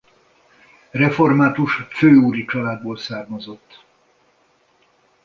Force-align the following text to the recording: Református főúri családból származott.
Református 0.91 1.75
főúri 1.89 2.45
családból 2.45 2.97
származott. 2.97 3.83